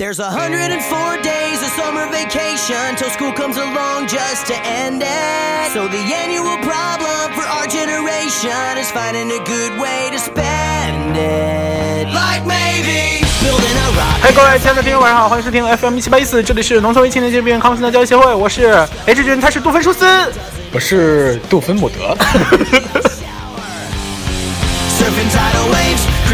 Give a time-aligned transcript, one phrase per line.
[0.00, 5.72] There's 104 days of summer vacation till school comes along just to end it.
[5.74, 12.08] So the annual problem for our generation is finding a good way to spend it.
[12.14, 14.22] Like maybe building a rock.
[14.22, 18.72] 嗨，各位亲爱的听众，晚上好，欢迎收听 FM 一七八一四，这里是农村为青年节病康复的教育协会，我是
[19.04, 20.06] H 君，他是杜芬舒斯。
[20.72, 22.16] 我是杜芬姆德。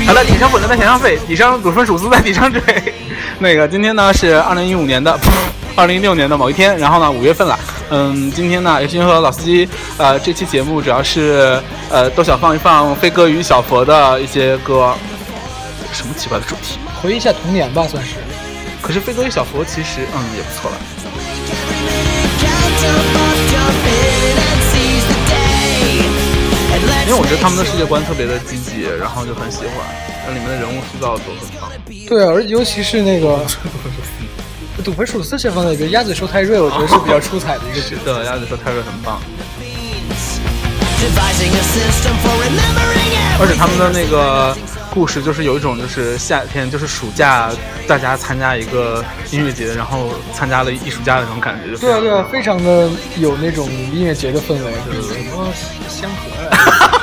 [0.07, 2.63] 好了，底上滚的在天上飞，底上杜芬舒斯在底上追。
[3.39, 5.19] 那个今天呢是二零一五年的，
[5.77, 7.59] 二零一六年的某一天，然后呢五月份了。
[7.91, 14.95] 嗯，今天呢也是和老司机，呃，这期节目主要是呃都想放一放飞哥与小佛的一些歌。
[15.93, 16.79] 什么奇怪的主题？
[17.01, 18.15] 回忆一下童年吧，算是。
[18.83, 20.77] 可是飞哥与小佛其实嗯也不错了。
[27.07, 29.75] 因为我觉得他们的世界观特别的积极，然后就很喜欢，
[30.27, 31.71] 那里面的人物塑造都很棒。
[32.09, 33.47] 对啊，而尤其是那个
[34.85, 38.13] 杜芬舒斯这方面，比如鸭嘴兽泰瑞，我觉得是比较出彩的一个角色。
[38.13, 39.21] 对，鸭嘴兽泰瑞很棒.
[43.39, 44.57] 而且他们的那个
[44.93, 47.51] 故事就是有一种就是夏天就是暑假
[47.87, 51.71] 大家参加一个音乐节，然后参加了艺术家的那种感觉。
[51.73, 55.47] 就对啊，对啊，非常的有那种音乐节的氛围，对什么
[55.89, 56.57] 香河啊，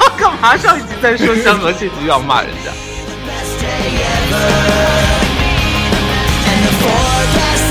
[0.46, 2.72] 他上一集在说香河，这集又要骂人家？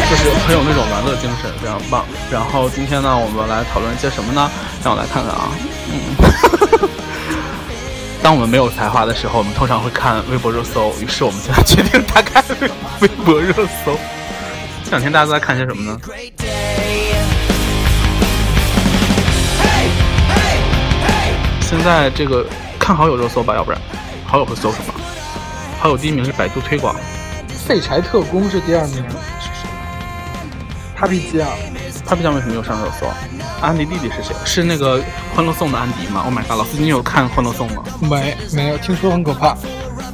[0.09, 2.07] 就是很有那种玩乐精神，非常棒。
[2.31, 4.51] 然后今天呢，我们来讨论一些什么呢？
[4.83, 5.51] 让我来看看啊，
[5.93, 6.89] 嗯。
[8.25, 10.95] 当我们没有才华的时候，我们通常会看微博热搜。
[10.99, 12.43] 于是我们现在决定打开
[13.01, 13.53] 微博热
[13.85, 13.99] 搜。
[14.83, 16.01] 这两天大家都在看些什么呢？
[21.73, 22.45] 现在这个
[22.79, 23.81] 看好友热搜吧，要不然
[24.27, 24.93] 好友会搜什么？
[25.81, 26.95] 好友第一名是百度推广，
[27.67, 29.03] 废柴特工是第二名。
[30.95, 31.49] Papi 酱
[32.07, 33.07] ，Papi 酱为什么又上热搜？
[33.63, 34.35] 安迪弟弟是谁？
[34.45, 34.99] 是那个
[35.35, 36.59] 《欢乐颂》的安迪吗？Oh my god！
[36.59, 37.83] 老师，你有看《欢乐颂》吗？
[38.03, 39.57] 没没有，听说很可怕。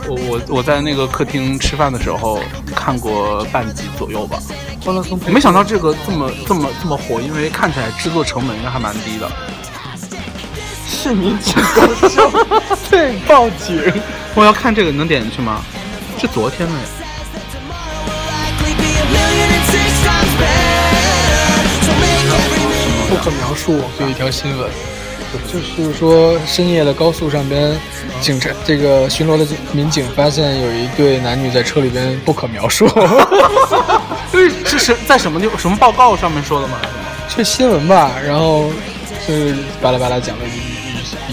[0.07, 2.39] 我我我在那个客厅吃饭的时候
[2.73, 4.39] 看过半集左右吧，
[4.85, 9.29] 欢乐颂没想到这个这么这么这么火，因为看起来制作成本应该还蛮低的。
[10.89, 12.31] 市民请高效，
[12.91, 13.79] 对，报警。
[14.35, 15.63] 我要看这个，能点进去吗？
[16.19, 16.81] 是昨天的呀。
[17.69, 21.63] Likely be a million and six times better.
[21.85, 22.65] So make every
[23.11, 24.71] 不可描述就一条新闻，
[25.53, 27.79] 就是说深夜的高速上边，
[28.21, 32.89] 警察这个巡逻的民警发现有一对男女在车里边不可描述，
[34.33, 36.79] 是是在什么地什么报告上面说的吗？
[37.29, 38.11] 是新闻吧？
[38.27, 38.71] 然后
[39.27, 40.78] 就是巴拉巴拉讲了以以以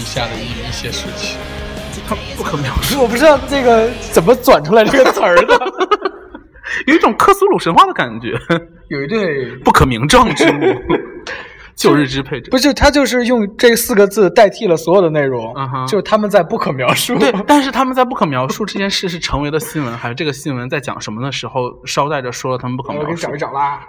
[0.06, 1.36] 下的一一些事情，
[2.08, 5.58] 他不可描述，我不知道这个怎么转出来这个词儿的。
[6.86, 8.32] 有一种克苏鲁神话的感觉，
[8.88, 10.74] 有一对不可名状之物，
[11.76, 12.50] 旧日支配者。
[12.50, 15.54] 不是他就是用这四个字代替了所有的内容
[15.86, 17.16] 就是他们在不可描述。
[17.18, 23.38] 对，但是他们在不可描述这件事是成为了新闻，还是这个新闻在讲什么的时候捎带着说了他们不可描述我给你找一？
[23.38, 23.80] 找啦。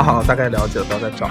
[0.00, 1.30] 了好，大概了解了，不要再找。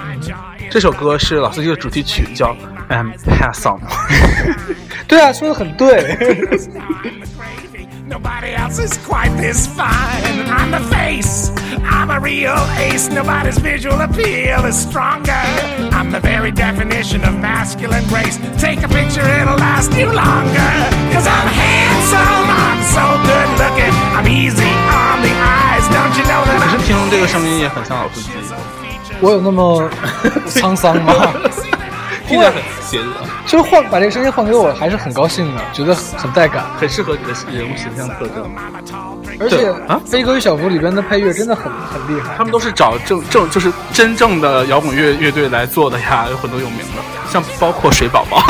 [0.70, 2.54] 这首歌是老司机的主题曲，叫
[2.90, 3.80] 《I'm Pass On》。
[5.08, 6.16] 对啊，说的很对。
[8.08, 10.48] Nobody else is quite this fine.
[10.50, 11.52] I'm the face.
[11.84, 13.08] I'm a real ace.
[13.08, 15.32] Nobody's visual appeal is stronger.
[15.92, 18.40] I'm the very definition of masculine grace.
[18.58, 20.72] Take a picture, it'll last you longer.
[21.14, 22.50] Cause I'm handsome.
[22.50, 23.94] I'm so good looking.
[24.18, 24.79] I'm easy
[27.10, 28.30] 这个声音也很像老司机，
[29.20, 29.90] 我有那么
[30.48, 31.14] 沧桑吗？
[32.28, 33.06] 听起来很邪恶，
[33.48, 36.64] 就是换把这个声音换给我，还是很高兴的，觉得很带感。
[36.80, 38.46] 很适合你的人物形象特征。
[39.40, 42.36] 而且啊《飞哥与小福》里边的配乐真的很很厉害。
[42.38, 48.44] 他们都是找正正就是真正的摇滚乐乐队来做的呀，有很多有名的，像包括水宝宝。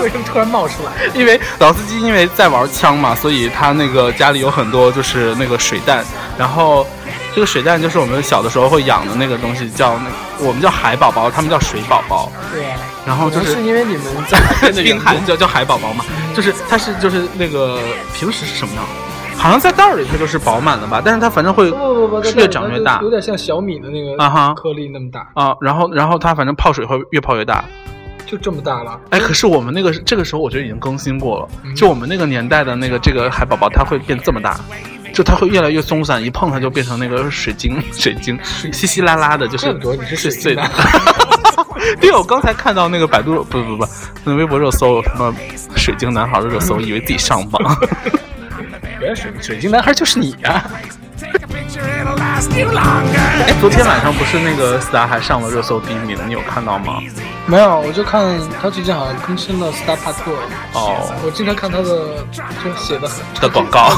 [0.00, 0.92] 为什么突然冒出来？
[1.12, 6.02] 因为老司机因为在玩枪嘛，所以他那个家里有很多就是那个水弹，
[6.38, 6.86] 然后
[7.34, 12.30] 这个水蛋就是我们小的时候会养的那个东西，叫那我们叫海宝宝，他们叫水宝宝。
[12.52, 16.04] 对啊，然后就是是因为你们在冰 海叫叫海宝宝嘛，
[16.34, 17.78] 就是它是就是那个
[18.14, 18.84] 平时是什么样？
[19.36, 27.64] 好像在袋儿里它就是饱满的吧，但是它反正会不不不不，是越长越大有点像小米的那个啊哈颗粒那么大，啊，然后然后它反正泡水会越泡越大。
[28.26, 29.00] 就这么大了。
[29.10, 34.60] 哎，可是我们那个这个时候我觉得已经更新过了，嗯就我们那个年代的那个这个海宝宝，它会变这么大，
[35.12, 38.38] 就它会越来越松散，一碰它就变成那个水晶， 水晶
[38.72, 40.70] 稀稀拉拉的，就是怪不得你是水碎的。
[42.00, 43.86] 对， 我刚才看到那个百度不不不，
[44.24, 45.34] 那微博热搜什么
[45.76, 47.76] 水晶男孩的热搜， 以为自己上榜。
[49.00, 50.70] 原来水水晶男孩就是你啊！
[51.22, 51.30] 哎，
[53.60, 56.98] 昨天晚上不是那个斯达还上了热搜第一名，你有看到吗？
[57.46, 60.30] 没有，我就看他最近好像更新了斯达帕特，
[60.72, 62.24] 哦，我经常看他的
[62.64, 63.90] 就写的很的广告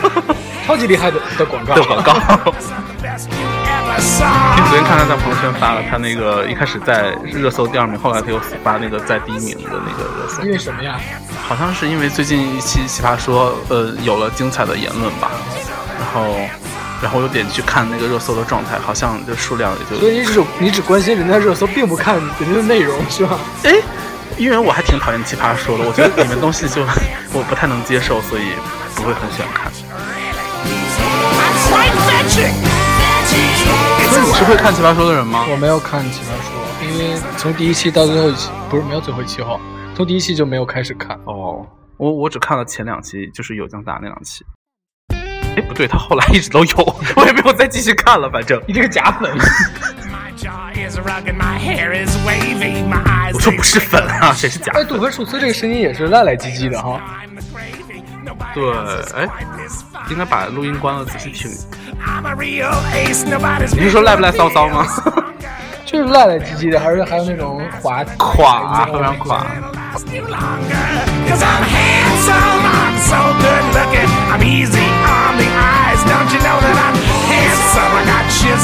[0.66, 1.74] 超级厉害的的广告。
[1.74, 2.12] 的广告。
[3.98, 4.68] Saw.
[4.68, 11.00] 昨天看他在朋友圈发了他那个一开始在热搜第二名，后来他又发那个在第一名的那个热搜因，为什么呀？
[11.48, 15.30] 好像是因为最近一期奇葩说，呃，有了精彩的言论吧，
[15.66, 15.76] 然
[16.12, 16.36] 后，
[17.02, 23.38] 然后我有点去看那个热搜的状态，好像就数量也就所以你只你只关心人家热搜，并不看人家的内容，是吧？
[23.64, 23.74] 哎，
[24.36, 26.82] 因为我还挺讨厌奇葩说的，我觉得里面东西就
[27.32, 28.42] 我不太能接受，所以
[28.94, 29.70] 不会很喜欢看。
[34.10, 35.44] 所以你是会看奇葩说的人吗？
[35.50, 36.50] 我没有看奇葩说，
[36.88, 39.58] 因为从第一期到最后一期，不是没有最后一期哈，
[39.94, 41.18] 从第一期就没有开始看。
[41.24, 41.64] 哦，
[41.96, 44.44] 我我只看了前两期，就是有江达那两期。
[45.58, 48.30] 哎，不对，他后来一直都有，我也没有再继续看了。
[48.30, 49.28] 反正你这个假粉，
[53.34, 54.70] 我说不是粉啊，谁是假？
[54.74, 57.00] 哎，杜芬楚斯这个声音也是赖赖唧唧的哈。
[58.54, 58.72] 对，
[59.16, 59.28] 哎，
[60.10, 61.50] 应该把录音关了，仔细听。
[63.72, 64.86] 你是说赖不赖骚骚吗？
[65.84, 69.44] 就是赖赖唧唧的，还是还有那种垮垮，后边垮。
[78.38, 78.56] 过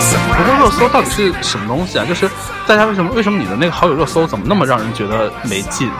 [0.00, 0.58] surprised.
[0.58, 2.04] 热搜到底是什么东西啊？
[2.08, 2.28] 就是
[2.66, 5.90] 大家为什么为什么你的那个好友热搜怎么那么让人觉得没劲？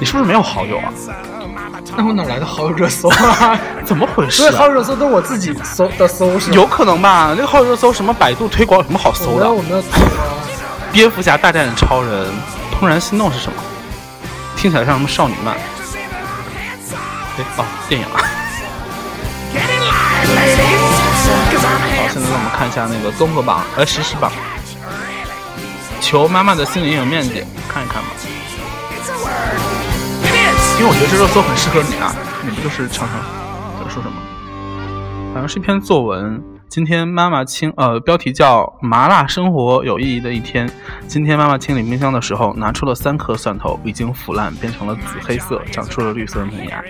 [0.00, 0.92] 你是不是没有好友啊？
[1.96, 3.58] 那我哪来的好友热搜啊？
[3.84, 4.66] 怎么回事、所以好啊？
[4.66, 6.56] 友热搜都是我自己搜的搜是吗？
[6.56, 7.34] 有可能吧？
[7.36, 9.50] 那个好友热搜什么百度推广有什么好搜的？
[9.50, 10.34] 我没有搜啊。
[10.92, 12.26] 蝙蝠侠大战超人，
[12.80, 13.58] 怦然心动是什么？
[14.56, 15.54] 听起来像什么少女漫？
[15.54, 18.20] 哎哦，电影啊！
[22.52, 24.30] 看一下那个综合榜，呃，实时榜。
[26.00, 28.08] 求妈妈的心理阴影面积，看一看吧。
[30.78, 33.18] 因为我觉得这热搜很适合你啊，你不就是常常
[33.78, 34.16] 在说什么？
[35.32, 36.42] 好像是一篇作文。
[36.68, 40.66] 今天妈妈清，呃，标题叫《麻辣生活有意义的一天》。
[41.06, 46.82] 今天妈妈清理冰箱的时候，拿出了三颗蒜头，已经腐烂，变成了紫黑色，长出了绿色的嫩芽。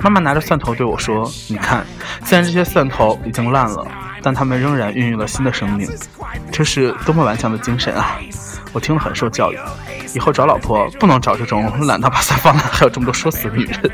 [0.00, 1.86] 妈妈拿着蒜头对我说：“你看，
[2.24, 3.86] 虽然这些蒜头已经烂了，
[4.24, 5.86] 但他们仍然孕育了新的生命。
[6.50, 8.18] 这是多么顽强的精神啊！”
[8.72, 9.58] 我听了很受教育。
[10.14, 13.80] 以后找老婆不能找这种懒到把伞放烂还有这么多说辞的女人。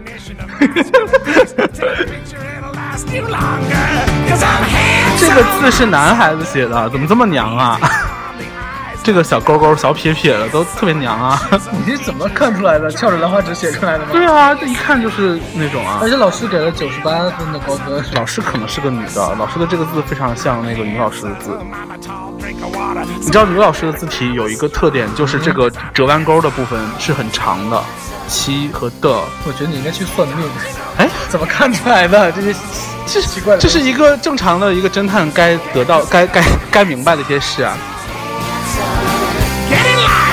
[5.18, 7.78] 这个字是男孩子写的，怎么这么娘啊？
[9.10, 11.42] 这个小勾勾、小撇撇的都特别娘啊！
[11.84, 12.88] 你是怎么看出来的？
[12.92, 14.10] 翘着兰花指写出来的吗？
[14.12, 16.08] 对啊，这一看就是那种啊而。
[16.08, 18.00] 且老师给了九十八分的高分。
[18.14, 21.58] 老师可能是个女的，老师的这个字非常像那个女老师的字。
[23.18, 27.82] 你知道女老师的字体有一个特点，就是这个折弯钩的部分是很长的，
[28.28, 29.10] 七和的。
[29.44, 30.48] 我觉得你应该去算命。
[30.98, 32.30] 哎，怎么看出来的？
[32.30, 32.54] 这些
[33.08, 33.60] 这奇怪的。
[33.60, 37.76] 这是一个正常的一个侦探该得到、该该该明白的一些事啊。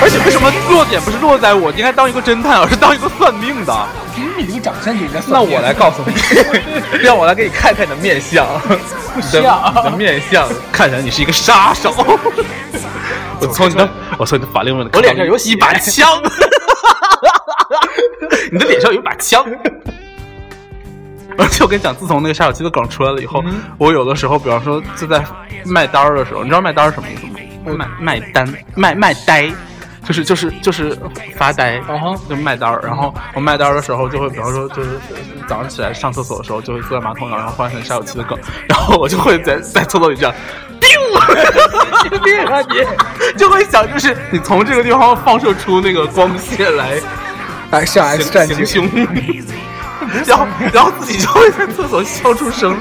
[0.01, 3.87] 而且为什么落点不是落在我应该当一个侦探，而是当一个算命的？
[4.15, 5.41] 凭你这个长相就应该算那。
[5.41, 6.13] 我来告诉你，
[7.03, 8.45] 让我来给你看看你的面相，
[9.13, 11.93] 不需要你的面相看起来你是一个杀手。
[13.39, 16.07] 我从你的，我从你的法令纹，我脸上有一把枪，
[18.51, 19.43] 你的脸上有一把枪。
[21.37, 25.23] 而且我跟你讲，自从那个杀手机的梗出来了以后，嗯我有的时候，比方说就在
[25.65, 27.25] 卖单儿的时候，你知道卖单儿是什么意思
[27.75, 27.85] 吗？
[27.99, 29.51] 卖卖单卖卖呆，
[30.07, 30.97] 就是就是就是
[31.35, 32.79] 发呆，然后就卖单儿。
[32.81, 34.99] 然后我卖单儿的时候，就会比方说就是
[35.47, 40.33] 早上起来上厕所的时候，就会坐在马桶上，然后忽然想杀手机的梗，然后我就会在在厕所里这样。
[42.09, 43.37] 你别啊你！
[43.37, 47.01] 就会想，就是你从这个地方放射出那个光线来
[47.71, 49.07] 来上 X 行战警行凶，
[50.25, 52.77] 然后然后自己就会在厕所笑出声。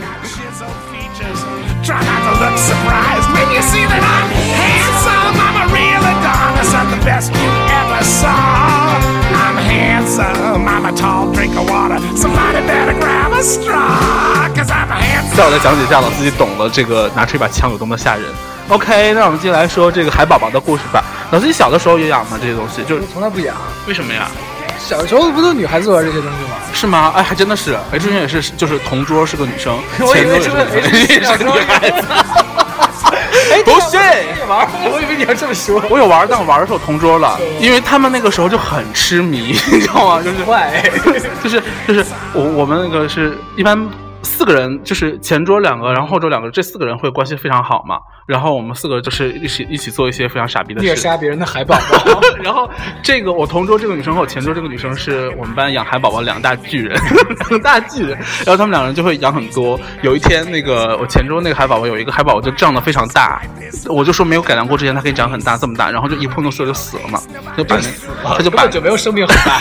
[7.06, 8.98] Best you ever saw.
[9.42, 10.66] I'm handsome.
[10.66, 11.98] I'm a tall drink of water.
[12.16, 14.50] Somebody better grab a straw.
[14.56, 15.36] Cause I'm handsome.
[15.36, 18.24] 再我的讲解一下老司机懂了这个拿出一把枪有多么吓人。
[18.68, 21.04] OK，那我们接下来说这个海宝宝的故事吧。
[21.30, 22.36] 老司机小的时候也养吗？
[22.40, 23.54] 这些东西就是从来不养，
[23.86, 24.26] 为什么呀？
[24.76, 26.56] 小时候不都女孩子玩这些东西吗？
[26.74, 27.12] 是吗？
[27.14, 32.04] 哎，还真的是哎，之前也是，就是同桌是个女生， 我以前桌也是为是个个女 H 生，也 是个女孩子。
[33.64, 33.96] 不是，
[34.48, 35.82] 玩，我以为你要这么说。
[35.90, 40.22] 我有玩，但我玩的时候同桌了，因为他们那个时候就很痴迷， 你知道吗？
[40.22, 40.82] 就是坏，
[41.42, 43.88] 就是就是我我们那个是一般
[44.22, 47.98] 四个人，就是前桌两个，然后后桌两个，这四个人会关系非常好嘛。
[48.26, 50.86] 然后我们四个就是一起一起做一些非常傻逼的事。
[50.86, 52.20] 虐杀别人的海宝宝。
[52.42, 52.68] 然后
[53.02, 57.00] 这个我同桌这个女生和我前桌这个女生是我们班养海宝宝两大巨人，
[57.48, 58.18] 两大巨人。
[58.44, 59.78] 然后他们两个人就会养很多。
[60.02, 63.40] 有一天那个我前桌那个海宝宝有一个海宝宝就胀得非常大，
[63.86, 67.22] 我就说没有改良过之前它可以长很大这么大，然后就一碰到水就死了嘛，
[67.56, 67.82] 就把那
[68.36, 69.58] 他就把根本就没有生命很大。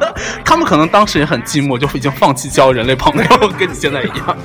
[0.44, 4.36] 他们可能当时也很寂寞，就已经放弃交人类朋友，跟你现在一样。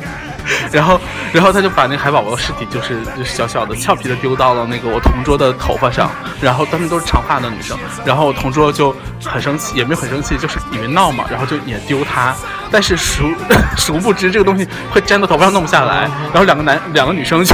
[0.72, 1.00] 然后，
[1.36, 6.10] 然后他就把那海宝宝的尸体，就是小小的、俏皮的丢到了那个我同桌的头发上。
[6.42, 12.34] 然后他们都是长发的女生，然后我同桌就很生气，也没有很生气，就是以为闹嘛，然后就也丢他。
[12.72, 13.30] 但是殊
[13.76, 17.54] 殊 不知这个东西会粘到头发上弄不下来，然后两个男两个女生就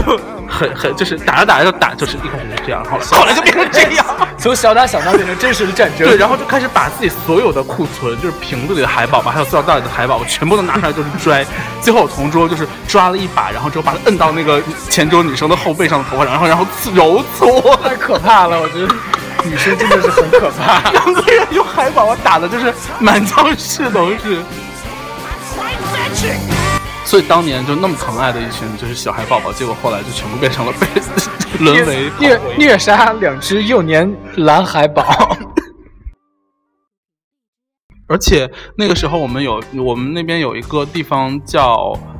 [0.52, 4.06] 很很就是打着打着就打，就是一开始是这样，后来后来就变成这样。
[4.38, 6.08] 从小打小闹变成真实的战争。
[6.08, 11.46] 对，然后就开始把自己所有的库存，就是瓶子里的海宝吧，还有塑料袋里的海宝我，全部都拿出来就是 拽。
[11.80, 17.78] 最后我同桌就是抓了一把，然后之后把它摁到那个前桌女生的后背上的头发上，然后然后揉搓。
[17.84, 18.94] 太可怕了，我觉得
[19.44, 20.92] 女生真的是很可怕。
[20.92, 24.44] 两个人用海宝宝打的就是满教室都是。
[27.12, 30.88] 所以当年就那么疼爱的一群就是小孩宝宝，结果后来就全部变成了被
[31.60, 35.04] 沦为虐虐杀两只幼年蓝海宝。
[38.08, 42.11] 而且那个时候我们有我们那边有一个地方叫叫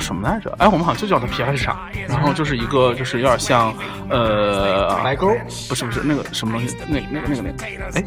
[0.00, 0.54] 什么来着？
[0.58, 1.78] 哎，我们好像就叫它皮海市场。
[2.08, 3.74] 然后就是一个就是有点像
[4.10, 5.34] 呃白沟，
[5.68, 8.04] 不是不是那个什么东西，那那个那个那个，哎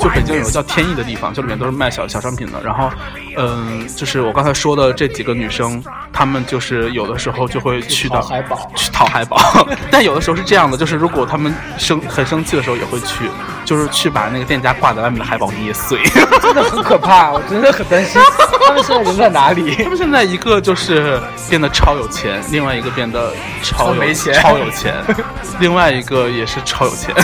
[0.00, 2.60] 就北京有个叫天意的地方，就里面都是卖小小商品的。
[2.62, 2.90] 然后，
[3.36, 9.38] 嗯，就是我刚才说的这几个女生，她们就是有的时候就会去到海宝去淘海宝，
[9.90, 13.30] 但有的时候是这样的，就是如果她们生很生气的时候也会去，
[13.64, 16.02] 就是去把那个店家挂在外面的海宝捏碎。
[16.42, 18.20] 真的很可怕，我真的很担心
[18.66, 19.88] 他们现在人在哪里 他。
[19.88, 23.32] 们现在一个就是变得超有钱，另外一个变得
[23.62, 24.94] 超有钱超有钱，
[25.58, 27.14] 另外一个也是超有钱。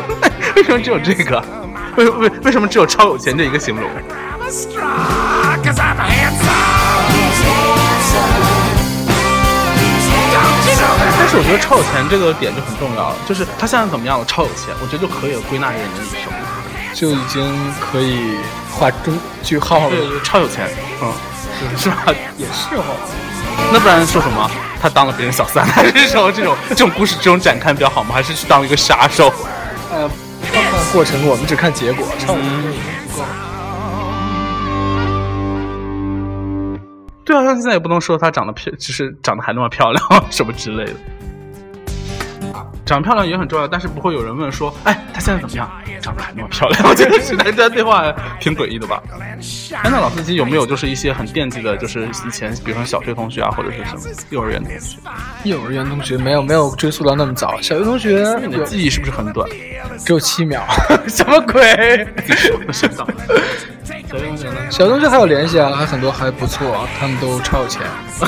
[0.56, 1.42] 为什么只有这个？
[1.96, 3.88] 为为为什么只有超有钱这一个形容?
[11.18, 14.24] 但是我觉得超有钱这个点就很重要，就是他现在怎么样了？
[14.24, 16.32] 超有钱，我觉得就可以归纳一个人的一生。
[16.94, 17.44] 就已经
[17.80, 18.36] 可以
[18.72, 19.90] 画中句号了。
[19.90, 20.68] 对，超有钱，
[21.02, 21.12] 嗯，
[21.76, 22.04] 是吧？
[22.38, 22.84] 也是哦，
[23.72, 24.50] 那不然说什么？
[24.80, 28.14] 他当了别人小三，还是说这种这种故事这种展开比较好吗？
[28.14, 29.32] 还是去当一个杀手？
[29.90, 30.08] 呃，
[30.52, 32.06] 看看过程，我们只看结果。
[32.18, 33.28] 超有钱就已经足够了。
[37.24, 40.94] 对啊，他现在也不能说她长得漂，就是长得还那么漂亮什么之类的。
[42.86, 45.68] 长得漂亮也很重要，但是不会有人问说，哎，她现在怎么样？
[46.00, 49.02] 长得还那么漂亮， 我觉得是大家对话挺诡异的吧？
[49.72, 54.96] 哎，那老司机有没有就是一些很惦记的，就是以前比如说小学同学啊，或者是什么幼儿园同学？
[55.44, 59.48] 幼儿园同学没有没有追溯到那么早，小学同学你的有记忆是不是很短？
[60.04, 60.62] 只有七秒，
[61.08, 62.06] 什么鬼？
[64.10, 64.56] 小学同学呢？
[64.70, 67.82] 小同学还有联系啊，还很多还不错，他们都超有钱。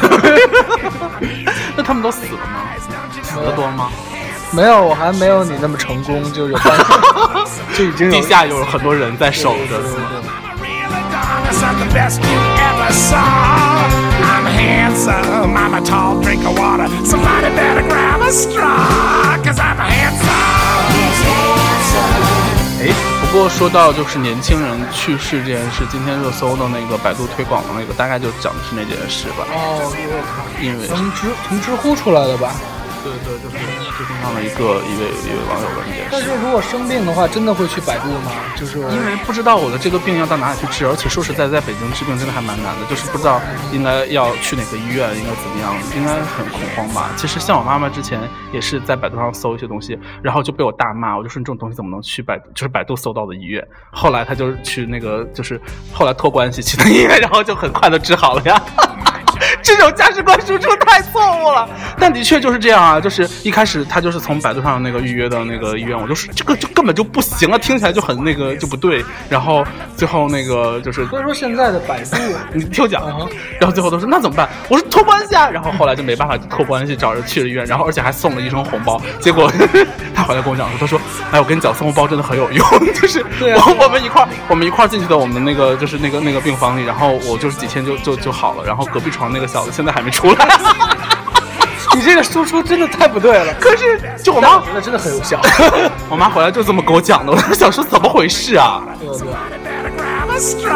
[1.77, 2.69] 那他们都死了吗？
[3.23, 3.91] 死的多吗？
[4.52, 7.45] 没有，我还没有你那么成功，就有办法，
[7.76, 9.90] 就已经有地下有很多人在守着，对
[11.78, 13.16] the best you ever saw.
[14.23, 16.88] I'm handsome, I'm a tall drink of water.
[17.04, 20.30] Somebody better grab a straw, cause I'm handsome.
[22.83, 29.45] 哎，不过说到就是年轻人去世这件事，今天热搜的那个百度推广的那个，大概就讲的是那件事吧。
[29.52, 29.92] 哦，
[30.61, 32.50] 因为从知从知乎出来的吧？
[33.02, 33.57] 对对，就是
[33.97, 36.09] 知乎上的一个一位一位网友的那件事。
[36.11, 38.30] 但是如果生病的话，真的会去百度吗？
[38.57, 43.40] 就是因为不知道我的这个病要到哪里去治，而且说实在，在北京治病真的还蛮难的，就是不知道
[43.73, 47.11] 应该要去哪个医院，应该怎么样，应该很恐慌吧。
[47.16, 48.21] 其实像我妈妈之前
[48.52, 53.66] 也是在百度上搜一些东西，然后就被我大骂，我就说你这种东西怎么能去百度，就是百度搜到的医院。
[53.90, 55.61] 后来她就是去那个，就是
[55.92, 58.62] 后来托关系去的医院，然后就很快的治好了呀。
[59.64, 61.69] 这种价值观输出太错误了。
[61.99, 69.05] 但的确就是这样啊，就是一开始他就是从百度上那个预约的那个医院，我就说这个就根本就不行啊，听起来就很那个就不对。
[69.29, 69.64] 然后
[69.97, 72.17] 最后那个就是所以说现在的百度，
[72.52, 73.07] 你听我讲
[73.59, 74.49] 然后最后都说那怎么办？
[74.69, 79.00] 我说托关系啊，然后后来就没办法托关系，找人去了医院，然后而且还送了一声红包。
[79.21, 79.50] 结果
[80.14, 81.00] 他回来跟我讲说，他说，
[81.31, 82.64] 哎，我跟你讲，送红包真的很有用，
[82.95, 90.49] 就是我我们一块儿我们一块儿进去的我们那个就是那个那个病房里，然后我就是几天就就就好了，然后隔壁床那个小子现在还没出来。
[91.97, 93.52] 你这个输出真的太不对了。
[93.61, 95.40] 可是就我妈但我觉得真的很有效。
[96.09, 98.80] 我妈回来就这么给我讲的，我就想说怎么回事啊？
[99.00, 99.28] 对对。
[100.30, 100.71] Handsome.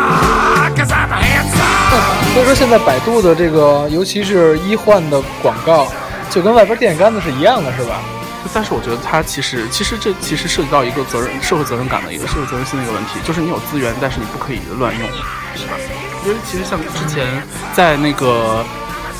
[2.35, 5.87] 所以说现在百度的这个，尤其是医患的广告，
[6.29, 8.01] 就跟外边电线杆子是一样的，是吧？
[8.53, 15.09] 但是我觉得它其实其实这其实涉及到一个责任社会责任感的一个社会责任心的一个问题，就是你有资源，但是你不可以乱用，
[15.57, 15.75] 是吧？
[16.25, 17.27] 因为其实像之前
[17.75, 18.65] 在那个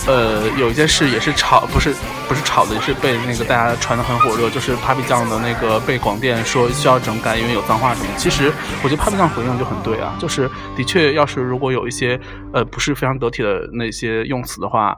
[0.07, 1.95] 呃有一件事也是炒，不是
[2.29, 8.07] 不是炒的，也是被那个大家传的很火热，就是 Papi 酱的那个被广电说需要整改，因为有脏话什么。
[8.17, 8.51] 其实
[8.83, 12.19] 我觉得 Papi 酱回应就很对啊，就是的确要是如果有一些
[12.53, 14.97] 呃不是非常得体的那些用词的话，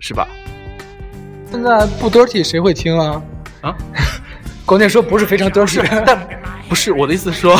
[0.00, 0.26] 是吧？
[1.50, 3.22] 现在不 dirty 谁会听啊？
[3.60, 3.74] 啊，
[4.64, 6.18] 广电说不是非常 dirty，但
[6.68, 7.56] 不是我的意思是说。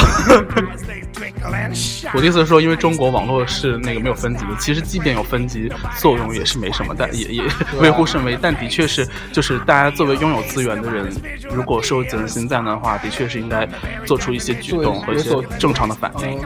[2.15, 7.43] 我的意思是说，因为中国网络是那个没有分级的，其实即便有分级，作用也是没什么，但也也
[7.79, 8.39] 微乎甚微。
[8.41, 11.13] 但的确是，就是大家作为拥有资源的人，
[11.51, 13.69] 如果是有责任心在那的话，的确是应该
[14.07, 16.41] 做出一些举动和一些正常的反应。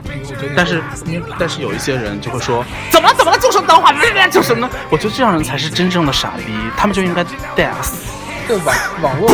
[0.55, 0.81] 但是，
[1.37, 3.93] 但是有一些人就会说，怎么了怎么了，就说脏话，
[4.29, 4.69] 就什么呢？
[4.89, 7.23] 我觉得这样人才是真正的傻逼，他们就应该
[7.55, 8.18] death。
[8.49, 9.29] 对网网络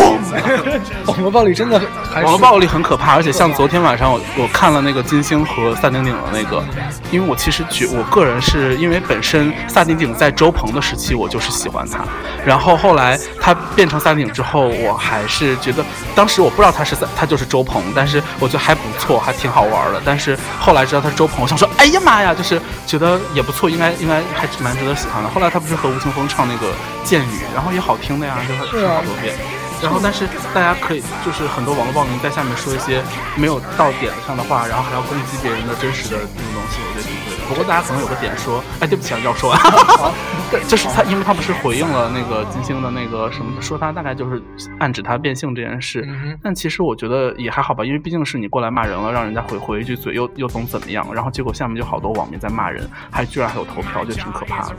[1.08, 1.80] 网络暴力真的
[2.12, 6.62] 还是网络暴力很可怕，而且像昨天晚上我我看了那个金星和萨顶顶的那个，
[7.12, 12.00] 因为我其实觉我个人是因为本身萨顶顶在周鹏的时期我就是喜欢他，
[12.46, 15.82] 然后后来他变成萨顶顶之后，我还是觉得
[16.14, 20.02] 当时我不知道他是他就是周鹏，但是我觉得还不错，还挺好玩的。
[20.04, 25.30] 但是后来知道他是周鹏，我想说哎呀妈呀，就是觉得也不错，应该应该还蛮值得喜欢的。
[25.30, 26.74] 后来他不是和吴青峰唱那个
[27.06, 29.36] 剑雨，然后也好听的呀，就是是啊好多遍。
[29.84, 33.04] 然后，但是大家可以就是很多网络暴民在下面说一些
[33.36, 37.35] 没有到点上的话，然后还要攻击别人的真实的那种东西，我觉得挺。
[37.48, 39.60] 不过大家可能有个点说，哎，对不起啊，要说完。
[40.52, 44.42] 对，就是他，因为他不是回应了那个金星的那个什么，说他大概就是
[44.80, 46.04] 暗指他变性这件事。
[46.08, 51.08] 嗯但其实我觉得也还好吧，因为毕竟是你过来骂人了，让人家回回一句嘴，又又能怎么样？
[51.14, 54.76] 然后结果下面就好多网民在骂人，还居然还有投票，就挺可怕的。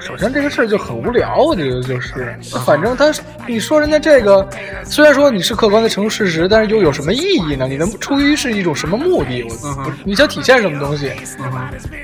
[0.00, 3.10] 首先这个事儿就很无聊，我觉得就是，反正他
[3.46, 4.46] 你说人家这个，
[4.84, 7.66] 虽然说你是客观的陈述事实，但是又有什么意义呢？
[7.66, 9.42] 你的出于是一种什么目的？
[9.44, 11.12] 我、你想体现什么东西？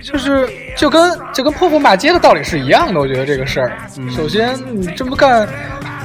[0.03, 5.49] 就是就跟就跟泼妇骂街的道理是一样的，我觉得这个事儿，嗯首先你这么干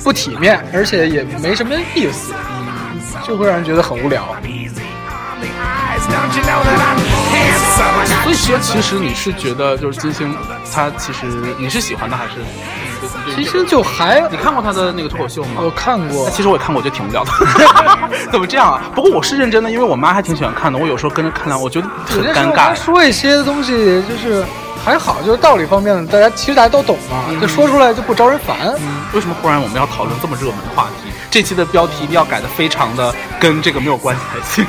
[0.04, 2.34] 不体面，而且也没什么意思，
[3.26, 4.36] 就会让人觉得很无聊。
[8.24, 10.36] 所以说，其实你是觉得就是金星，
[10.74, 11.26] 他其实
[11.58, 12.32] 你是喜欢他还是？
[13.36, 15.62] 其实就还你看过他的那个脱口秀吗？
[15.64, 17.32] 我看过哎，其实我也看过，我觉得挺无聊的。
[18.32, 18.82] 怎么这样啊？
[18.94, 20.78] 不过我是认真的，因为我妈还挺喜欢看的。
[20.78, 22.70] 我有时候跟着看两，我觉得很尴尬。
[22.70, 24.44] 他说一些东西就是
[24.84, 28.74] 还好，就是道理方面的，大家其实大家都懂嘛，就说出来就不招人烦。
[29.14, 31.12] 为什么忽然我们要讨论这么热门的话题？
[31.30, 34.66] 这期的标题一定要改的非常的跟这个没有关系才行。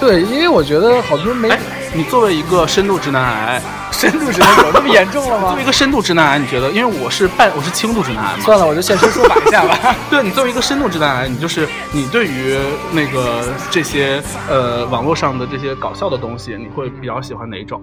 [0.00, 1.60] 对，因为我觉得好多人没哎，
[1.94, 5.66] 你作为一个深度直男癌，深度直男 有那么严重了吗作为一？
[5.66, 6.70] 个深度直男癌，你觉得？
[6.70, 8.42] 因为我是半，我是轻度直男癌嘛。
[8.42, 9.94] 算了，我就现身说法一下吧。
[10.08, 12.56] 对你作为一个深度直男癌，你就是你对于
[12.92, 17.82] 那个这些呃网络上的这些搞笑的东西，你会比较喜欢哪一种？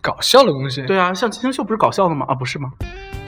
[0.00, 2.24] 搞笑的东西，对啊，像金星秀不是搞笑的吗？
[2.28, 2.70] 啊，不是吗？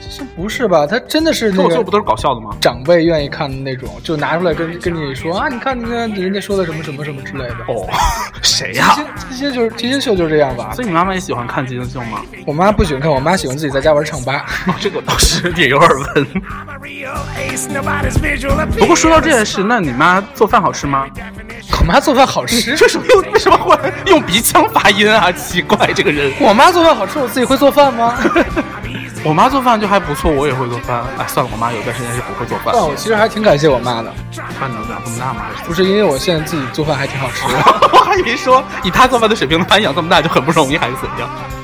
[0.09, 0.85] 这不是吧？
[0.87, 2.55] 他真的是那个脱口秀不都是搞笑的吗？
[2.61, 7.55] 长辈愿意看的那种，就拿出来跟跟你说啊，你看你看人家说的什么什么什么之类的。
[7.67, 7.87] 哦，
[8.41, 10.71] 谁呀、金星金星就是金星秀就是这样吧。
[10.73, 12.21] 所以你妈妈也喜欢看金星秀吗？
[12.45, 14.45] 我妈不喜欢看，我妈喜欢自己在家玩唱吧。
[14.67, 16.27] 哦， 这个倒是也有耳闻。
[18.77, 21.05] 不过说到这件事，那你妈做饭好吃吗？
[21.79, 25.31] 我妈做饭好吃，为什么用为什么会用鼻腔发音啊？
[25.31, 26.31] 奇怪，这个人。
[26.39, 28.15] 我妈做饭好吃，我自己会做饭吗？
[29.23, 31.03] 我妈做饭就还不错，我也会做饭。
[31.17, 32.73] 哎，算了，我妈有段时间是不会做饭。
[32.73, 34.11] 但我其实还挺感谢我妈的，
[34.59, 35.41] 饭能长这么大吗？
[35.65, 37.53] 不是因为我现在自己做饭还挺好吃的。
[37.93, 41.57] 我还以为说以她做饭的水平，她养这么大就很不容易，还是怎么样我.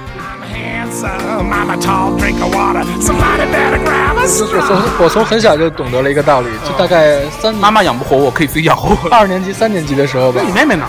[4.67, 9.09] 从我从很小就懂得了一个道理，就大概三妈妈养不活我，可以自己养活我。
[9.09, 10.85] 二年级、三年级的时候吧那，你妹妹呢？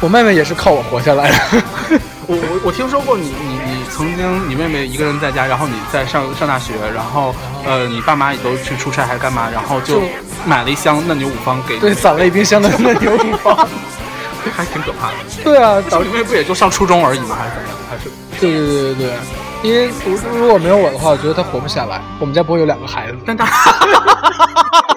[0.00, 1.36] 我妹妹也是靠我活下来的。
[2.28, 3.55] 我我我听说过你你你
[3.96, 10.02] 曾经你妹妹一个人在家，然后你在上上大学，然后呃你爸妈也都去出差还是干嘛，然后就就
[10.44, 13.66] 买了一箱嫩牛五方给你，对，攒了一冰箱的嫩牛五方。
[14.54, 15.14] 还挺可怕的。
[15.42, 17.36] 对啊，导你妹不也就上初中而已吗？
[17.38, 17.76] 还是怎么样？
[17.90, 22.00] 还是对对对对对，因为如如果没有我的话，我觉得她活不下来。
[22.20, 23.16] 我们家不会有两个孩子。
[23.26, 23.46] 但他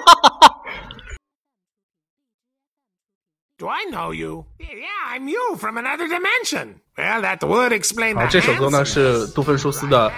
[3.60, 4.46] Do I know you?
[4.58, 6.80] Yeah, I'm you from another dimension.
[6.96, 10.10] Well, that would explain 好，the 这首歌呢是杜芬舒斯的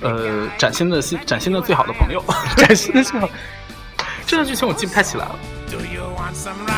[0.00, 2.24] 呃崭新的新崭新的最好的朋友，
[2.56, 3.28] 崭新的最好。
[4.26, 5.38] 这段剧情我记不太起来了，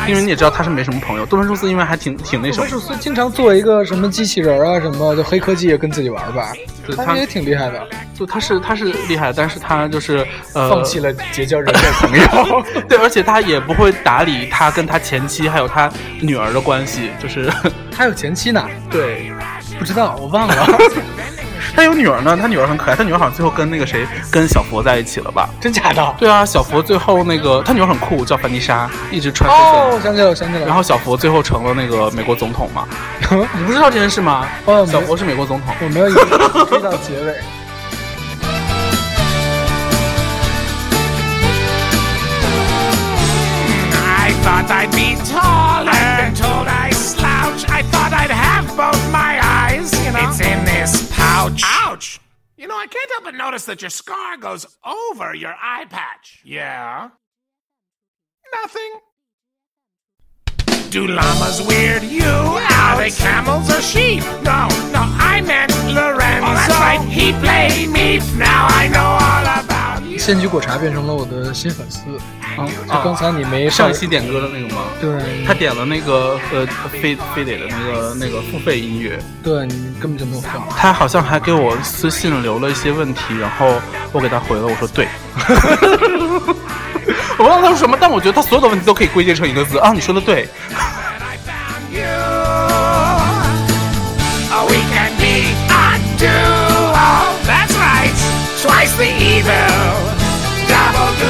[0.07, 1.25] 因为你也知道他是没什么朋友。
[1.25, 2.65] 杜伦舒斯因为还挺挺那什么。
[2.65, 6.53] 杜芬，舒斯经常做一个什么机器人啊，什么就黑科技跟自己玩吧，
[6.85, 12.63] 对他他也挺厉害的，就他是他是厉害，但是他就是呃放弃了结交人类朋友。
[12.87, 17.51] 对，而且他也不会打理他跟他前妻还有他女儿的关系，就是。
[17.91, 19.31] 他有前妻呢，对。
[19.77, 20.55] 不知道我忘了，
[21.75, 25.49] 他有女儿呢，他女儿很可爱，他女儿好像最后跟那个谁跟小佛在一起了吧？
[25.59, 26.15] 真假的？
[26.17, 30.67] 对啊，小佛最后那个他女儿很酷，叫凡妮莎，一直穿黑哦，我想起来，我想起来了。
[30.67, 32.87] 然后小佛最后成了那个美国总统嘛？
[33.57, 34.45] 你不知道这件事吗？
[34.65, 35.73] 哦小佛是美国总统。
[35.81, 36.19] 我没有一直
[36.69, 37.35] 追到结尾。
[43.93, 45.91] I thought I'd be taller.
[45.91, 47.69] I've been told I slouch.
[47.69, 49.91] I thought I'd have both my eyes.
[50.03, 51.09] You know, it's in this
[51.41, 51.61] pouch.
[51.65, 52.19] Ouch!
[52.57, 56.41] You know, I can't help but notice that your scar goes over your eye patch.
[56.43, 57.09] Yeah.
[58.61, 58.99] Nothing.
[60.91, 62.71] Do llamas weird you out?
[62.71, 64.21] Are they camels or sheep?
[64.43, 66.47] No, no, I meant Lorenzo.
[66.47, 68.19] Oh, that's right, he played me.
[68.37, 69.60] Now I know all about you.
[70.21, 71.99] 仙居果茶变成了我的新粉丝。
[72.55, 74.83] 啊就刚才你没上一期点歌的那个吗？
[74.99, 80.61] 对他点了那个呃非非得的那个那个付费音乐，对你根本就没有放。
[80.77, 83.81] 他好像还给我私信留了一些问题，然后
[84.11, 85.07] 我给他回了，我说对。
[87.39, 90.47] 我忘了他说什么，但我觉得他所有的问题都可以归结成一个字啊，你说的对。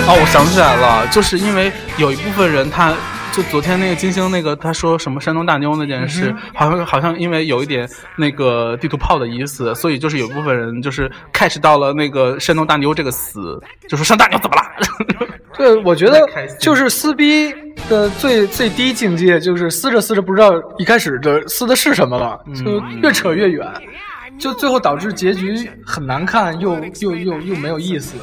[0.08, 2.94] 哦，我想起来了，就是因为有一部分人他。
[3.34, 15.28] 就昨天那个金星那个他说什么山东大妞那件事，好像好像因为有一点那个地图炮的意思，所以就是有一部分人就是 catch 到了那个山东大妞这个词，就说山大妞怎么了？
[15.58, 16.20] 对，我觉得
[16.60, 17.56] 就是撕逼
[17.88, 23.66] 的最最低境界，就是撕着撕着不知道一开始的撕的是什么了，就越扯越远，
[24.42, 28.16] 就最后导致结局很难看，又又又又没有意思。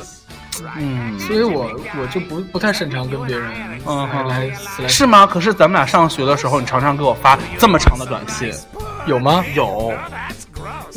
[0.77, 3.49] 嗯，所以我我就不不太擅长跟别人
[3.87, 4.51] 嗯来
[4.81, 5.25] 来是吗？
[5.25, 8.53] 可是咱们俩上学的时候，你常常给我发这么长的短信，
[9.07, 9.45] 有吗？
[9.55, 9.93] 有，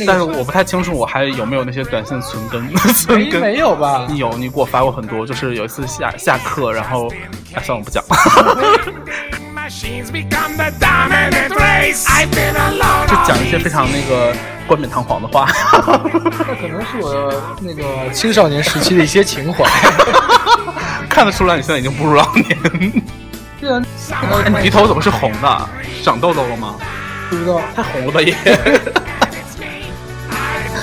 [0.08, 3.40] 但是我不太清楚我还有没有那些短信存根 存根。
[3.40, 4.08] 没有吧？
[4.10, 7.08] 你有，你给我发过很多，就是有一次下下课，然后，
[7.54, 8.04] 哎，算了，我不讲。
[9.72, 12.06] Machines become the dominant race.
[12.06, 13.08] I've been alone.
[13.08, 14.36] 就讲一些非常那个
[14.68, 15.48] 冠冕堂皇的话。
[15.72, 19.64] 那可能是我那个青少年时期的一些情怀。
[21.08, 22.46] 看得出来你现在已经步入老年。
[23.62, 23.82] 对啊，
[24.44, 25.70] 哎，你鼻头怎么是红的？
[26.04, 26.76] 长痘痘了吗？
[27.30, 28.36] 不知道太红了吧也。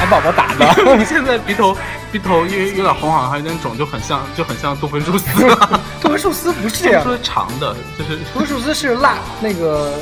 [0.09, 0.97] 喊宝宝打的。
[0.97, 1.77] 你现在鼻头
[2.11, 5.27] 鼻头因为有点红，好像还有点肿，就很像就很像杜芬寿司。
[6.01, 9.95] 杜芬寿司不是这样杜，芬舒斯长的，就是杜芬寿司是辣那个，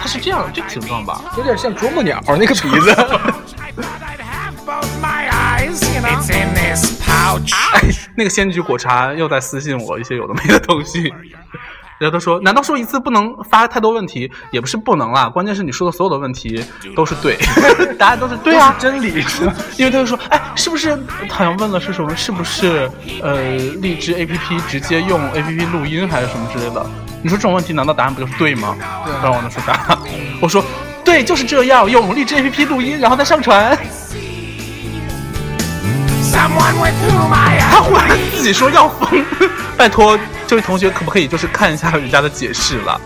[0.00, 1.20] 它是这样这个形状吧？
[1.36, 2.96] 有点像啄木鸟那个鼻子。
[8.14, 11.12] 那个仙菊果茶又在私信我一些有的没的东西。
[12.00, 14.32] 然后他说：“难道说一次不能发太多问题？
[14.50, 16.64] 也不是不能啦，关键是你说的所有的问题
[16.96, 17.36] 都是对，
[17.98, 19.22] 答案都是对啊，真理？
[19.76, 22.16] 因为他就说，哎，是不是好像问了是什么？
[22.16, 22.90] 是不是
[23.22, 23.38] 呃
[23.82, 26.86] 荔枝 A P P 直接用 A P P 录音还是什么之类的？
[27.22, 28.74] 你说这种问题难道答案不就是对吗？
[29.04, 29.98] 对然后我就说答案，
[30.40, 30.64] 我说
[31.04, 33.78] 对，就是这样，用荔枝 A P P 录音，然后再上传。
[36.32, 39.22] 他忽然自己说要疯，
[39.80, 43.00] 拜托这位同学可不可以就是看一下人家的解释了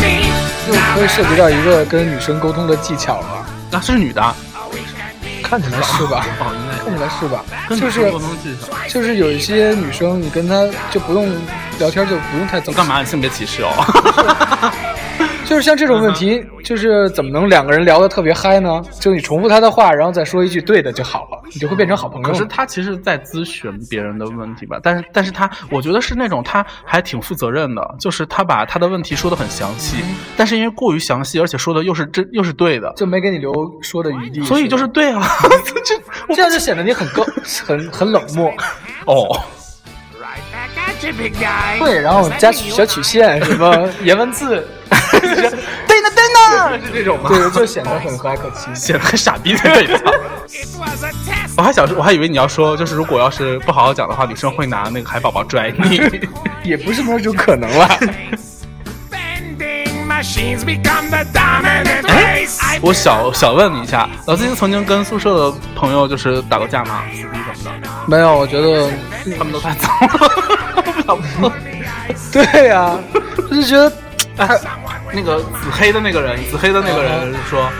[0.00, 0.26] me.
[0.66, 3.26] 就会涉及到一个跟女生沟通的技巧了。
[3.70, 4.34] 啊，这是女的啊，
[5.44, 6.26] 看起来是吧？
[6.40, 7.44] 哦，应该看起来是吧？
[7.68, 8.12] 跟就是。
[8.88, 11.32] 就是有一些女生，你跟她就不用
[11.78, 12.98] 聊天，就不用太怎么干嘛？
[12.98, 13.70] 你性别歧视哦？
[15.44, 18.82] 就是像这种问题，就是怎么能两个人聊得特别嗨呢？
[18.98, 22.28] 就你重复他的话，然后再说一句对的就好了，你就会变成好朋友。
[22.28, 29.98] 可是他其实在咨询别人的问题吧，但是但是他我觉得是那种他还挺负责任的，就是他把他的问题说得很详细，
[30.36, 33.52] 但是因为过于详细，而且说的又是真又是对的，就没给你留
[33.82, 35.22] 说的余地，所以就是对啊，
[35.84, 35.94] 这
[36.34, 37.24] 这样就显得你很高
[37.66, 38.52] 很很冷漠。
[39.06, 39.28] 哦
[40.18, 41.78] ，Right back you, big guy.
[41.78, 44.66] 对，然后加小曲线什么颜文字，
[45.50, 47.28] 对呢对呢，是 这种吗？
[47.28, 48.74] 对，就显得很和蔼可亲。
[48.76, 49.94] 显得很傻逼的味道。
[50.48, 51.54] It was a test.
[51.56, 56.00] 我还想说，我还以为你要说，就是如果要是不好好讲的话，女生会拿那个海宝宝拽你。
[56.64, 57.88] 也不是没有这种可能了。
[62.80, 67.02] 我小小问你一下，老司机曾经跟宿舍的朋友就是打过架吗？
[67.12, 67.88] 撕逼什么的？
[68.06, 68.90] 没有，我觉得
[69.36, 71.52] 他们都太脏了，不想碰。
[72.32, 72.98] 对呀、
[73.50, 73.92] 就是觉得
[74.38, 74.48] 哎，
[75.14, 77.70] 那个紫黑的那个人，紫黑的那个人说，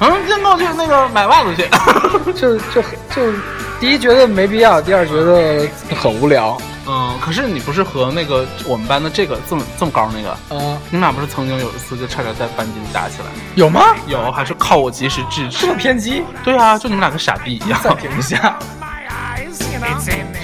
[0.00, 1.68] 嗯，今天跟我去那个买袜子去。
[2.32, 2.82] 就就
[3.14, 3.32] 就
[3.80, 6.56] 第一觉得没必要，第二觉得很无聊。
[6.90, 13.26] 嗯，可是你不是和那个我们班的这个这么这么高那个，嗯、你们俩不是曾经有一次就差点在班级里打起来？
[13.56, 13.82] 有吗？
[14.06, 15.66] 有，还是靠我及时制止这。
[15.66, 16.22] 么偏激？
[16.42, 17.78] 对啊，就你们俩跟傻逼一样。
[17.82, 18.58] 暂停一下，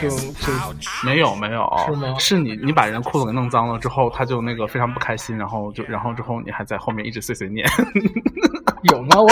[0.01, 0.53] 就就
[1.05, 7.67] 没有没有，是吗是你你把人裤子给弄脏了之后，他就那个非常不开心，然后就然后之后你还在后面一直碎碎念。
[8.83, 9.17] 有吗？
[9.19, 9.31] 我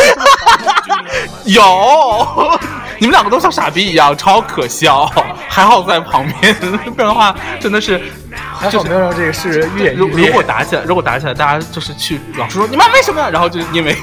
[1.45, 2.59] 有，
[2.99, 5.07] 你们两个都像傻逼一样，超可笑。
[5.49, 6.67] 还好在旁边，不
[6.97, 8.01] 然的话真的是。
[8.33, 10.27] 还好没有让这个事愈演烈。
[10.27, 13.29] 如果打起来，如果打起来，大家就是去老师说你妈为什么呀？
[13.29, 13.95] 然后就因为，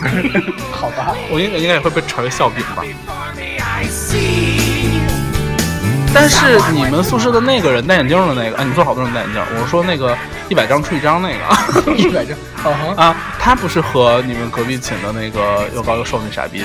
[0.72, 2.84] 好吧，我应该应该也会被传为笑柄吧。
[6.14, 9.42] 但是你们宿舍的那个人戴眼镜的那个，啊，你们宿舍好多人戴眼镜。
[9.62, 10.18] 我说那个
[10.50, 16.64] 一百张出一张那个 一百张，啊，啊，他不是和你们隔壁寝的那个又高又瘦那傻逼，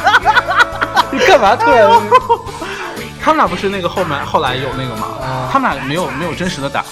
[1.12, 1.88] 你干嘛突然？
[3.20, 5.06] 他们俩不是那个后面后来有那个吗？
[5.20, 6.82] 啊他们俩没有没有真实的打，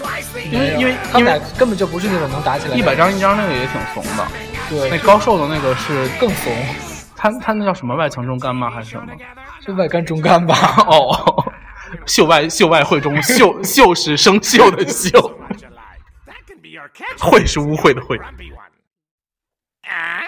[0.50, 2.76] 因为因为他们俩根本就不是那种能打起来的。
[2.76, 4.26] 一百张一张那个也挺怂的，
[4.68, 6.52] 对那，高瘦的那个是更怂，
[7.16, 9.06] 他他那叫什么外强中干吗还是什么？
[9.66, 10.54] 就外干中干吧。
[10.86, 11.44] 哦，
[12.06, 17.18] 秀外秀外慧中秀秀是生锈的锈，That can be your catch.
[17.20, 18.20] 慧是污秽的秽。
[19.82, 20.26] Ah?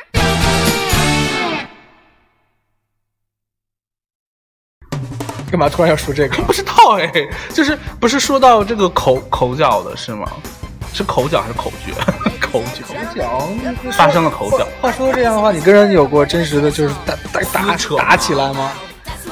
[5.50, 6.42] 干嘛突然要说这个？
[6.42, 7.10] 不知道哎，
[7.54, 10.30] 就是不是说到这个口口角的是吗？
[10.92, 11.92] 是口角还是口诀？
[12.40, 13.48] 口角口角
[13.92, 14.66] 发生了口角。
[14.80, 18.72] 话说这样的话，你跟人有过真实的就是打打打打起来吗？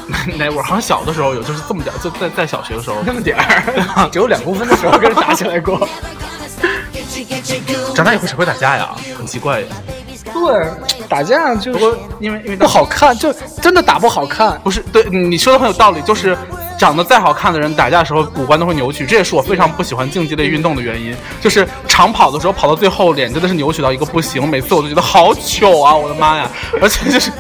[0.39, 5.89] 那会儿好像小的时候有，就是这么点儿，就在在小学的时候那么点儿，只有两公分的时候跟人打起来过。
[7.95, 8.91] 长大以后谁会打架呀？
[9.17, 9.67] 很奇怪呀。
[10.33, 10.71] 对，
[11.09, 14.61] 打架就不过是因为因为不好看，就真的打不好看。
[14.63, 16.37] 不是对你说的很有道理，就是
[16.79, 21.15] 长得再好看的人打架的时候五官都会扭曲，这也是我非常不喜欢竞技类运动的原因。
[21.41, 26.51] 就是长跑的时候跑到最后脸真的是扭曲到一个不行，每次我都觉得好糗啊，我的妈呀！
[26.83, 27.31] 而且就是，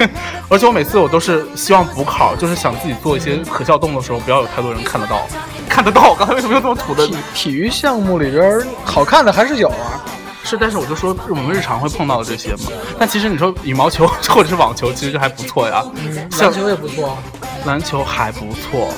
[0.48, 5.26] 而且我每次我都是希望补考，就是想自己做一些可笑动作的时候，不要有太多人看得到，
[5.68, 6.14] 看得到。
[6.14, 7.56] 刚才为什么用这么土的体？
[7.56, 10.04] 育项目里边好看的还是有啊。
[10.46, 12.70] 是，但是我就说我们日常会碰到的这些嘛。
[12.96, 15.84] 但其实你说羽毛球 或者是网球，其实就还不错呀。
[16.30, 17.18] 像篮球也不错，
[17.64, 18.88] 篮球还不错，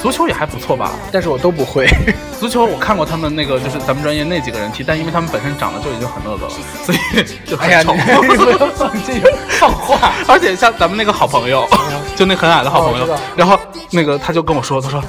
[0.00, 0.92] 足球也还不错吧。
[1.10, 1.88] 但是我都不会。
[2.38, 6.52] 足球我看过他们那个，就是咱们专业那几个人踢，但因为他们本身长得就已经很那个了，
[6.84, 6.98] 所以
[7.44, 7.96] 就哎呀，很
[8.94, 10.12] 你这个放话。
[10.28, 11.66] 而且像咱们那个好朋友，
[12.14, 13.58] 就那很矮的好朋友然后
[13.90, 15.02] 那个他就跟我说，他说，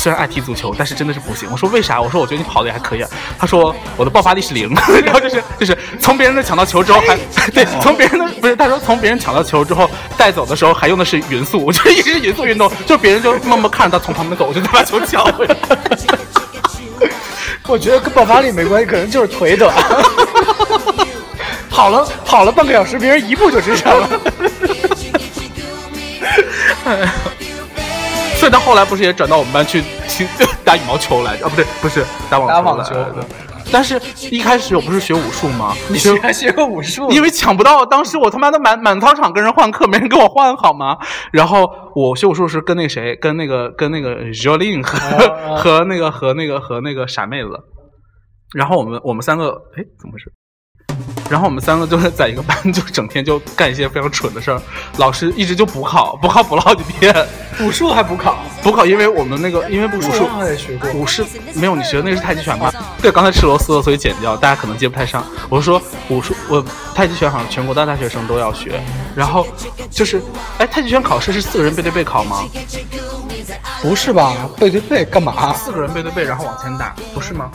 [0.00, 1.46] 虽然爱踢足球，但是真的是不行。
[1.52, 2.00] 我说为啥？
[2.00, 3.10] 我说我觉得你跑的也还可以啊。
[3.38, 7.18] 他说我的爆发力是零， 然后就是就是从别人那抢到球之后还
[7.52, 15.54] 对，从别人的不是他说从别人抢到球之后带走的时候还用的是匀速，我觉得一直是匀速运动，就别人就默默看着他从旁边走，我就再把球抢回来。
[17.68, 19.76] 我觉得跟爆发力没关系，可能就是腿短。
[21.68, 24.08] 跑了跑了半个小时，别人一步就追上了。
[26.82, 26.96] 所
[28.48, 30.26] 以他后来不是也转到我们班去踢
[30.64, 31.46] 打羽毛球来着？
[31.46, 33.26] 啊，不对，不是打网球来打网球着
[33.72, 34.00] 但是
[34.32, 35.72] 一开始我不是学武术吗？
[35.88, 37.08] 你学还学过武术？
[37.10, 40.96] 因为抢不到，当时我他妈的满满操场跟人换课，没人给我换好吗？
[41.32, 47.50] 然后我学武术是跟那谁，跟那个跟那个 Jolin 和、啊和那个和那个和那个傻妹子，
[48.56, 50.32] 然后我们我们三个，哎，怎么回事？
[51.30, 54.60] 然后我们三个就是在一个班，就整天就干一些非常蠢的事儿。
[54.96, 57.14] 老师一直就补考，补考补了好几天，
[57.60, 60.90] 武术还补考，补考，因为我们那个因为武术武术也学过。
[60.90, 62.74] 武士没有，你学的那个是太极拳吧？
[63.00, 65.24] 对，刚才吃螺丝了，所以剪掉，大家可能接不太上。
[65.48, 66.64] 我说武术，我
[66.96, 68.80] 太极拳好像全国的大学生都要学。
[69.14, 69.46] 然后
[69.88, 70.20] 就是，
[70.58, 72.44] 哎，太极拳考试是四个人背对背考吗？
[73.80, 74.34] 不是吧？
[74.58, 75.54] 背对背干嘛？
[75.54, 77.52] 四个人背对背，然后往前打，不是吗？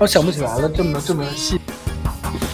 [0.00, 1.60] 我想不起来了，这么这么细。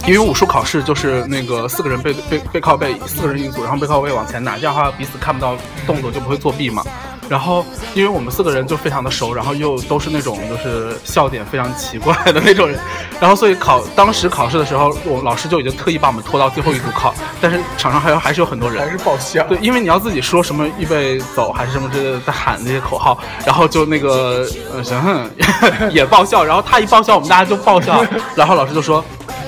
[0.07, 5.57] 因为武术考试就是那个四个人背背背靠背，四个人一组，然后背靠背往前拿，这样的话彼此看不到
[5.87, 6.83] 动作就不会作弊嘛。
[7.29, 12.79] 然后因为我们四个人就非常的熟，然后又都是那种就是笑点非常奇怪的那种人，
[13.21, 18.91] 然后所以考当时考试的时候，我老师就已经特意把我们拖到最后一组考，但是场上还有还是有很多人还。
[18.91, 19.45] 是爆笑。
[19.45, 25.31] 对，因为你要自己说什么预备走还是什么之类的，在喊那些口号，然后就那个呃行
[25.91, 28.05] 也爆笑，然后他一爆笑，我们大家就爆笑，
[28.37, 29.03] 然后老师就说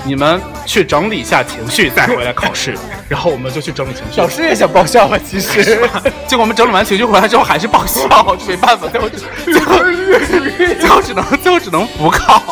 [0.04, 2.76] 你们去整理一下情绪再回来考试，
[3.08, 4.20] 然后我们就去整理情绪。
[4.20, 5.88] 老师也想爆笑啊，其实。
[6.28, 9.78] 结果我们整理完情绪回来之后还是爆笑，就没办法，最后只最后
[10.78, 12.42] 最后只能最后只能补考。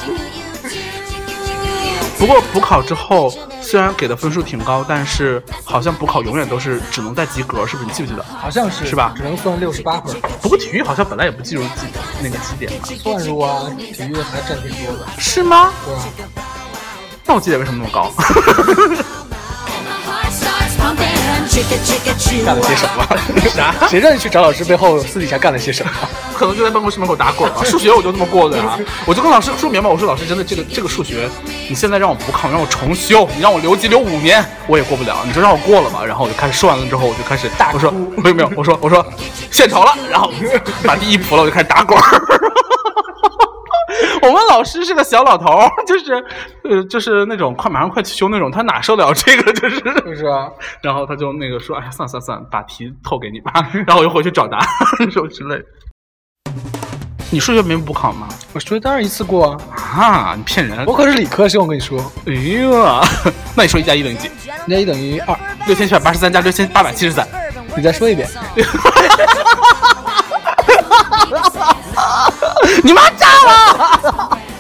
[2.19, 7.89] 不过补考之后，虽然给的分数挺高，但是好像补考永远都是只能在及格，是不是？
[7.89, 8.23] 你记不记得？
[8.23, 10.15] 好像是是吧只能算六十八分。
[10.41, 11.87] 不过体育好像本来也不计入绩
[12.23, 12.89] 那个绩点吧？
[13.03, 15.07] 算入啊，体育还占挺多的。
[15.19, 15.73] 是吗？
[15.85, 16.01] 对啊，
[17.33, 18.13] 那我绩点为什么那么高？
[22.45, 23.07] 干了些什么？
[23.49, 23.75] 啥？
[23.89, 25.91] 谁让你去找老师背后私底下干了些什么？
[26.37, 27.63] 可能就在办公室门口打滚吧。
[27.65, 31.27] 数学我就这么过的啊， 我就跟老师说明白，我说老师真的这个这个数学，
[31.71, 36.05] 你现在让我补考，让我重修，你让我留级留五年，我也过不了，你就让我过了吧。
[36.05, 39.03] 然后我就开始说完了之后，我就开始我说没有没有，我说我说
[39.51, 40.31] 献丑了，然后
[40.85, 42.05] 把第一谱了，我就开始打滚儿。
[44.23, 46.25] 我们老师是个小老头儿， 就是，
[46.65, 49.53] 呃，就是那种快马上快去修那种，他哪受得了这个？
[49.55, 50.49] 就是，就是啊，
[50.83, 53.53] 然后他就那个说，哎呀，算了算了算了，把题透给你吧。
[53.87, 54.67] 然后我又回去找答案
[55.11, 55.65] 什么之类的。
[57.31, 58.29] 你数学没补考吗？
[58.53, 60.85] 我数学当然一次过啊，啊，你骗人！
[60.87, 63.01] 我可是理科生，我跟你说，哎呀，
[63.57, 64.29] 那你说一加一等于几？
[64.67, 65.35] 一加一等于二。
[65.67, 67.27] 六千七百八十三加六千八百七十三。
[67.75, 68.29] 你再说一遍。
[72.83, 74.39] 你妈炸了！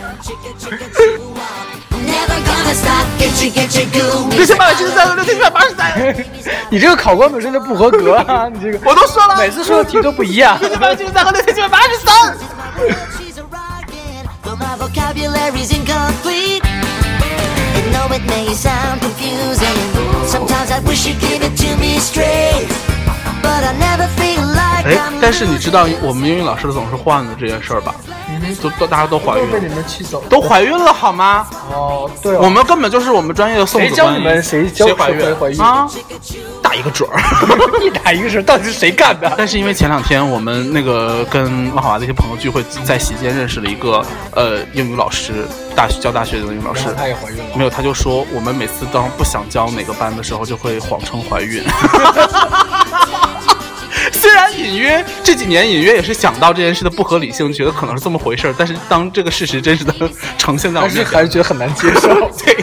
[4.30, 6.14] 六千八百七十三和六千七百八十三，
[6.70, 8.48] 你这个考官本身就不合格啊！
[8.52, 10.58] 你这个我都说了，每次说的题都不一样。
[10.60, 12.36] 六千八百七十三和六千七百八十三。
[23.42, 27.94] But I never feel like 哎但是你知道我们英语老师总是换的这件事儿吧？
[28.60, 30.22] 都都大家都怀都被你孕，们气走。
[30.28, 31.46] 都怀孕了好吗？
[31.70, 35.88] 哦，对我们根本就是我们专业的送子观音谁教你们谁教谁怀孕谁怀孕啊？
[36.62, 37.20] 打一个准儿。
[37.82, 39.32] 一打一个是到底是谁干的？
[39.38, 47.44] 但是因为前两天我们那个跟万华的一些朋友聚会，在席间认识了一个呃英语老师，大学教大学的英语老师然后，她也怀孕了。
[47.56, 51.62] 没有他就说我们每次当不想教哪个班的时候，就会谎称怀孕。
[54.72, 59.94] 隐约这几年隐约也是想到这件事的不合理性，觉得可能是这么回事儿，但是当这个事实真实的
[60.38, 62.30] 呈现在我面前，还是觉得很难接受。
[62.44, 62.56] 对。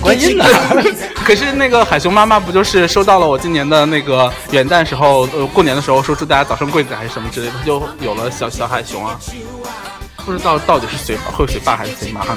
[0.00, 0.44] 观音呢？
[1.24, 9.18] 可是那个海熊妈妈不就是收到了我今年的那个元旦时候，呃，过年的时候说祝大家早生贵子还是什么之类的，她就有了小小海熊啊。
[10.24, 12.36] 不知道到底是谁会谁爸还是谁妈呢？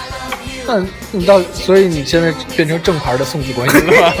[0.66, 4.12] 那你到，所以你现在变成正牌的送子观音了吗？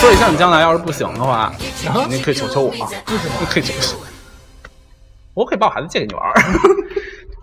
[0.00, 1.52] 所以像你将来要是不行的话，
[2.08, 4.04] 你可以求求我啊，你可以求求我，
[5.34, 6.34] 我可以把我孩子借给你玩儿。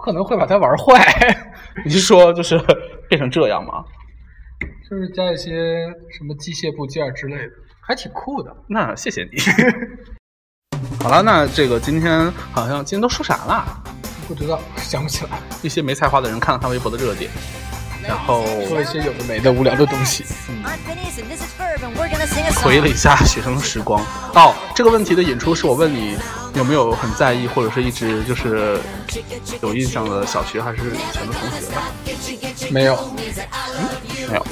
[0.04, 1.00] 可能会把他玩坏，
[1.86, 2.60] 你是说就是
[3.08, 3.84] 变成这样吗？
[4.90, 8.56] 就是加一些什么机械部件之类的，还挺酷的。
[8.68, 9.40] 那谢谢你。
[11.02, 13.66] 好了，那这个今天好像今天都说啥了？
[14.28, 17.30] 不知道，想不起来，一些没才华的人看了他微博的热点，
[18.08, 20.26] 然后说一些有的没的无聊的东西。
[20.64, 22.82] A 回 song.
[22.82, 24.04] 了一下学生的时光。
[24.34, 26.18] 哦，这个问题的引出是我问你
[26.54, 28.80] 有没有很在意，或者是一直就是
[29.62, 31.84] 有印象的小学还是以前的同学吧？
[32.70, 32.96] 没有，
[33.78, 33.90] 嗯
[34.30, 34.46] 没有。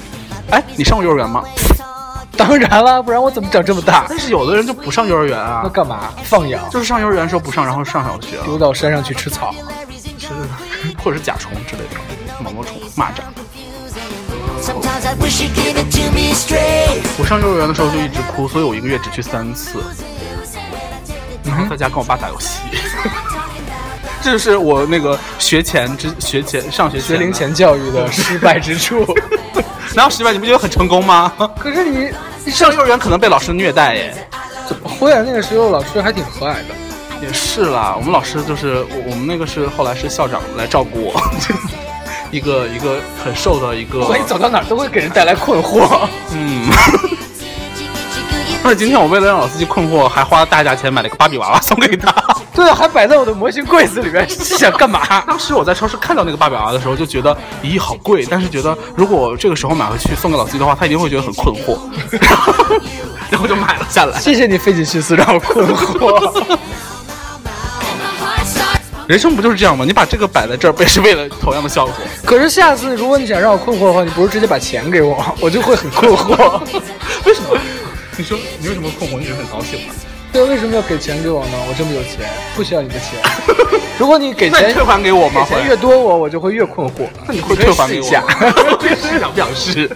[0.51, 1.43] 哎，你上过幼儿园吗？
[2.37, 4.05] 当然了，不然我怎么长这么大？
[4.07, 6.13] 但是有的人就不上幼儿园啊那，干嘛？
[6.23, 9.53] 放养，就是上幼儿园的时候不上，然后上小学了，丢到山上去吃草。
[10.17, 10.29] 吃
[11.03, 11.95] 或者是甲虫之类的，
[12.43, 13.21] 毛毛虫、蚂蚱。
[17.17, 19.79] 我上幼儿园的时候就一直哭，所以我一个月只去三次。
[21.43, 22.59] 然后在家跟我爸打游戏。
[24.21, 29.05] 这就是我那个学前之学前上学学龄前教育的失败之处。
[29.95, 31.33] 哪有失败，你不觉得很成功吗？
[31.57, 32.11] 可是你
[32.51, 34.27] 上幼儿园可能被老师虐待耶。
[34.67, 35.23] 怎么会啊？
[35.25, 36.75] 那个时候老师还挺和蔼的。
[37.21, 41.19] 也是啦，我们老师就是我我们那个是后来是校长来照顾我，
[42.31, 44.03] 一个一个很瘦的一个。
[44.03, 46.07] 所以走到哪儿都会给人带来困惑。
[46.31, 46.69] 嗯。
[48.61, 52.13] 而且今天我为了让老司机困惑，还花了大价钱买了个芭比娃娃送给他。
[52.53, 55.21] 对，还摆在我的模型柜子里面，是想干嘛？
[55.25, 58.27] 当时我在超市看到那个芭比娃娃的时候，就觉得咦，好贵。
[58.29, 61.79] 但是觉得如果这个时候买回去送给老司机的话，他一定会觉得很困惑，
[63.29, 64.19] 然后就买了下来。
[64.19, 66.57] 谢谢你费尽心思让我困惑。
[69.09, 69.83] 人生不就是这样吗？
[69.87, 71.95] 你把这个摆在这儿，不也是为了同样的效果？
[72.23, 76.61] 可是下次如果你想让我困惑的话，你不如直接把钱给我， 我就会很困惑。
[77.25, 77.57] 为什么？
[78.15, 79.17] 你说你为什么困惑？
[79.17, 79.95] 你是很高兴吗？
[80.31, 81.53] 对，为什么要给钱给我呢？
[81.67, 82.19] 我这么有钱，
[82.55, 83.17] 不需要你的钱。
[83.97, 85.43] 如果你给钱退还给我吗？
[85.49, 87.07] 钱越多，我我就会越困惑。
[87.25, 88.03] 那你会退还给我？
[88.07, 88.23] 下，
[89.19, 89.89] 想表示。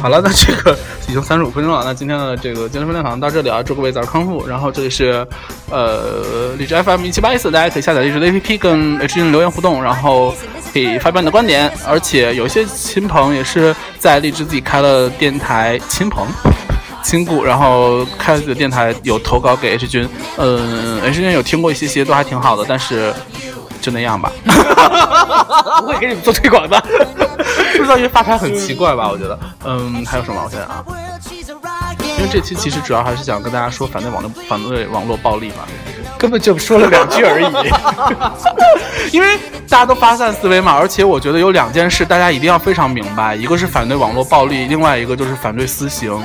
[0.00, 0.74] 好了，那这个
[1.08, 1.82] 已经三十五分钟了。
[1.84, 4.46] 那今天的这个健身分享到这里啊，祝各位早日康复。
[4.46, 5.26] 然后这里是
[5.70, 10.34] 呃荔枝 FM 一七八一四，大家可以下载荔枝的 APP 跟 H 君留言互动，然后
[10.72, 11.70] 可以发表你的观点。
[11.86, 16.26] 而且有些亲朋也是在荔枝自己开了电台，亲朋
[17.02, 20.08] 亲故，然后开了自己的电台，有投稿给 H 君。
[20.38, 23.12] 嗯，H 君有听过一些些，都还挺好的，但是
[23.80, 24.30] 就那样吧，
[25.80, 26.80] 不会给你们做推广的。
[27.76, 29.08] 不知道因为发牌很奇怪吧？
[29.08, 30.42] 我觉得，嗯，还有什么？
[30.44, 30.84] 我想想啊，
[32.18, 35.64] 因为这期其实主要还是想跟大家说反对网络反对网络暴力嘛，
[36.18, 37.46] 根本就说了两句而已。
[39.16, 46.22] 因为大家都发散思维嘛，而且我觉得有两件事大家一定要非常明白，一个是反对网络暴力，另外一个就是反对私刑。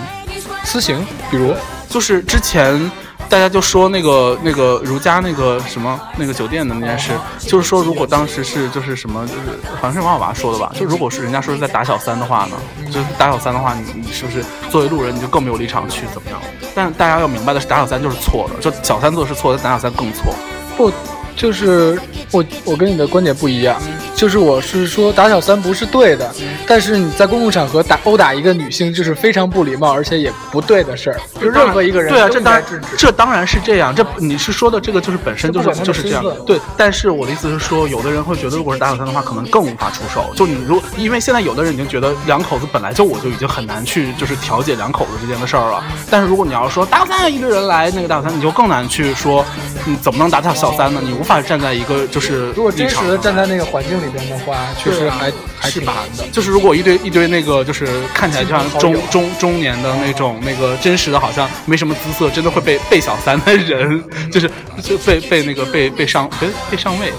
[0.64, 1.56] 私刑，比如
[1.88, 2.91] 就是之前。
[3.30, 9.42] 大家就说那个那个如家那个什么那个酒店的那件事，就是说如果当时是就是什么就是
[9.76, 12.58] 好像是王小娃说的吧，就如果是人家说是在打小三的话呢，
[12.92, 16.40] 就是打小三的话，你你是不是作为路人你就更没有立场去怎么样？
[16.74, 20.34] 但大家要明白的是，打小三就是错的，就小三做的是错的，打小三更错。
[20.78, 20.92] 不。
[21.38, 22.00] 就是
[22.32, 23.78] 我，我跟你的观点不一样。
[24.16, 26.34] 就是我是说打小三不是对的，
[26.66, 31.20] 但是你在公共场合打殴打一个女性，就是非常不礼貌，而且也不对的事儿。
[31.39, 32.63] 就任何一个人对啊，这当然
[32.97, 33.93] 这当然是这样。
[33.93, 36.24] 这你是说的这个就是本身就是就是这样。
[36.45, 40.32] 对，但是我的意思是说，有的人会觉得，如果是打小三的话，可能更无法出手。
[40.36, 45.84] 就你如因为现在有的人已经觉得两口子本来就我就已经很难去就是调解两口子之间的事儿了。
[46.09, 49.45] 但是如果你要说打小三一堆人来那个打小三，你就更难去说
[49.84, 51.01] 你怎么能打小小三呢？
[51.03, 56.28] 你无法站在一个就是如果真实的站在那个环境里边的话，确实还还挺难的。
[56.32, 64.49] 就是如果一堆一堆那个就是看起来就像中中中年的那种那个真实的好像没什么姿色，真的会被被小三的人， 就是
[64.82, 67.12] 就被被那个被被上被被上位。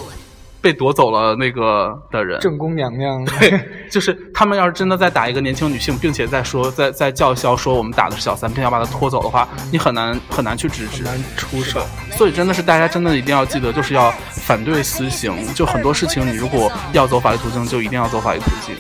[0.61, 3.25] 被夺走了那个的人，正宫娘娘。
[3.39, 11.81] 对，就是他们要是真的在打一个年轻女性，并且在说在在叫嚣说我们打的是小三，并要把她拖走的话，你很难很难去制止，难出手。
[12.13, 15.33] 所以真的是大家真的一定要记得，就是要反对私刑。
[15.55, 18.75] 就很多事情，你如果要走法律途径，就一定要走法律途径。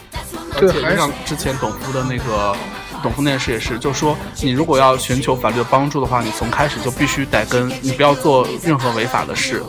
[0.59, 2.57] 对，就像之前董夫的那个
[3.03, 9.63] 董夫那件事也是，就是说你如果要寻求法律的帮助的话，你从开始就必须得跟你不要做任何违法的事。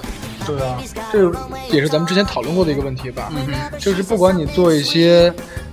[0.48, 0.78] 对啊，
[1.12, 1.32] 这
[1.76, 3.30] 也是咱们之前讨论过的一个问题吧。
[3.36, 5.32] 嗯就是不管你做一些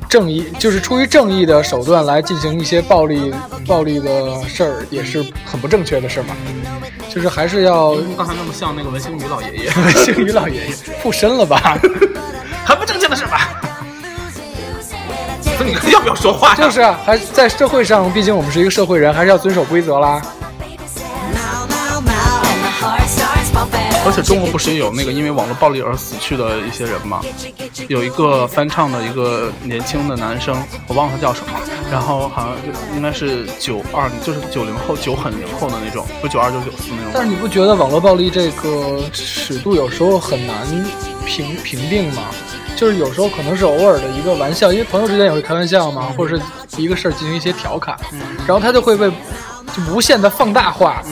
[0.08, 3.32] 正义，就是出于正义的手段来进行一些暴力、
[3.66, 6.36] 暴力的事儿，也是很不正确的事儿嘛。
[7.08, 11.78] 就是还是要刚才那么像那个文星宇老爷爷， 文星宇老爷爷附身了吧？
[12.66, 13.50] 很不正确的事吧？
[15.56, 16.54] 那你要不要说话？
[16.56, 20.20] 就是啊，还在社会上，毕竟我们是一个社会人，还是要遵守规则啦。
[24.06, 27.20] 而且中国不是也有那个因为网络暴力而死去的一些人吗？
[27.88, 31.52] 有一个翻唱的一个年轻的男生，我忘了他叫什么，
[31.90, 32.56] 然后好像
[32.94, 37.12] 应该是九二，就是九零后，九很零后的那种，不九二九九四那种。
[37.14, 40.54] 但是你不觉得网络暴力这个尺度有时候很难
[41.24, 42.24] 评评定吗？
[42.76, 46.42] 就是有时候可能是偶尔的一个玩笑，因为朋友之间也会开玩笑嘛，或者是
[46.76, 47.96] 一个事儿进行一些调侃，
[48.46, 51.02] 然后他就会被就无限的放大化。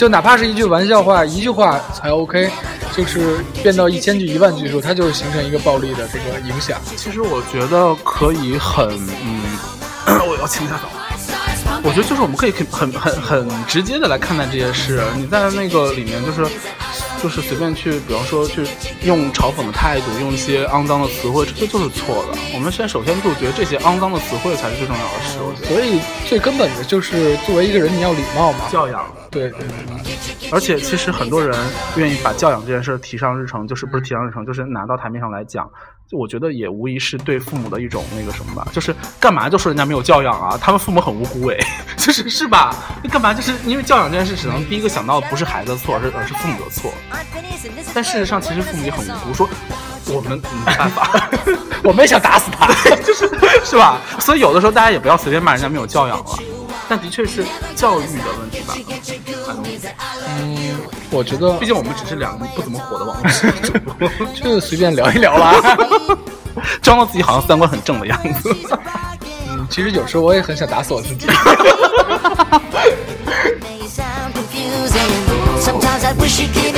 [0.00, 2.48] 就哪怕是一句玩笑话，一句话才 OK，
[2.96, 6.80] 就是变到一千句、一万句的时候，它就会形成一个暴力的这个影响。
[6.96, 8.88] 其实我觉得可以很，
[9.22, 9.42] 嗯，
[10.26, 10.88] 我要清一下澡。
[11.82, 15.02] 我觉得就是我们可以很很很直接的来看待这些事。
[15.16, 16.50] 你在那个里面，就是
[17.22, 18.66] 就是随便去，比方说去
[19.04, 22.38] 用嘲讽的态度，用一些肮脏的词汇，这些就是错的。
[22.54, 25.38] 我们现在首先杜绝这些肮脏的词汇才是最重要的事。
[25.40, 28.68] 我觉得所以最根本的就是作为一个人，你要礼貌嘛。
[28.70, 29.60] 教养，对对，
[30.50, 31.54] 而且其实很多人
[31.96, 35.70] 愿意把教养这件事提上日程，就是不是提上日程，就是拿到台面上来讲。
[36.10, 40.58] 就我觉得也无疑是对父母的一种那个什么吧，就是干嘛就说人家没有教养啊？
[40.60, 41.56] 他们父母很无辜哎，
[41.96, 42.74] 就是是吧？
[43.00, 46.92] 你干嘛就是因为教养这件事，只能第一个想到的不是孩子的错，而是而是父母的错。
[47.94, 49.48] 但事实上，其实父母也很无辜，说
[50.08, 50.36] 我们
[50.66, 51.30] 没办法，
[51.84, 52.66] 我们也想打死他。
[53.04, 53.30] 就是
[53.64, 54.00] 是吧？
[54.18, 56.38] 所以有的时候大家也不要随便骂人家没有教养了。
[56.88, 57.44] 但的确是
[57.76, 58.74] 教育的问题吧。
[60.38, 60.76] 嗯，
[61.10, 63.30] 我觉得毕竟我们只是两个不怎么火的网络
[63.62, 65.54] 主播， 就随便聊一聊啦。
[66.82, 68.54] 装到自己好像三观很正的样子。
[69.48, 71.26] 嗯，其实有时候我也很想打死我自己。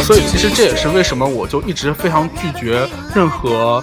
[0.03, 3.83] 所以其实这也是为什么我就一直非常拒绝任何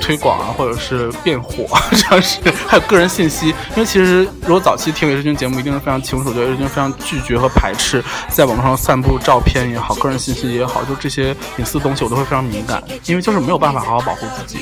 [0.00, 3.48] 推广啊，或者是变火 这样是，还有个人信息。
[3.48, 14.60] 因为其实如果早期听魏志军节目，一定是非常清楚，觉得魏志军非常拒绝和排斥在网络上散布照片也好，个人信息也好，就这些隐私东西我都会非常敏感，因为就是没有办法好好保护自己。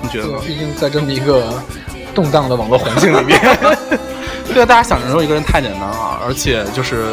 [0.00, 0.38] 你觉得呢？
[0.46, 1.62] 毕竟在这么一个
[2.14, 3.40] 动荡的网络环境里面，
[4.52, 7.06] 对啊，大家想人肉一个人太简单了，而且就是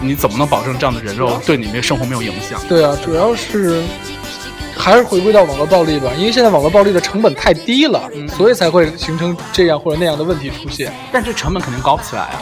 [0.00, 2.60] 你怎么能保证这样的人肉对你那生活没有影响？
[2.68, 3.82] 对啊，主要是
[4.80, 8.02] 还是回归到网络暴力吧，因为现在网络暴力的成本太低了，
[8.36, 10.92] 所以才会形成这样或者那样的问题出现。
[11.12, 12.40] 但这成本肯定高不起来啊。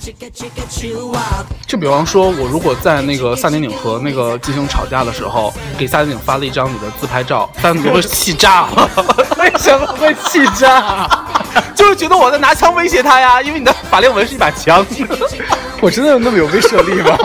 [0.00, 1.46] 这个太高了。
[1.66, 8.90] 就比方说，我如果在那个萨顶顶和那个金星吵架的时候，给萨顶顶发了一张你的自拍照，萨顶顶会气炸了。
[9.38, 11.08] 为什么会气炸？
[11.74, 14.84] 就是觉得我在拿枪威胁他呀，因为你的法令纹是一把枪。
[15.80, 17.18] 我真的有那么有威慑力吗？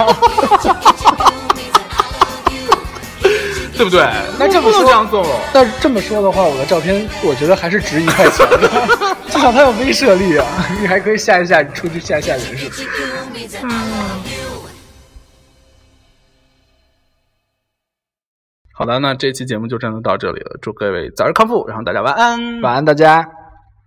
[3.82, 4.05] 对不对？
[4.38, 5.39] 那这么说不能这样做了。
[5.55, 8.69] 那这么说的话，我的照片我觉得还是值一块钱的，
[9.27, 10.45] 至少它有威慑力啊！
[10.79, 12.88] 你还可以吓一吓，出去吓一吓人是不是？
[18.71, 22.61] 好的，那这期节目就真的到这里了，祝各位早日康复，然后大家晚安。
[22.61, 23.27] 晚安，大家。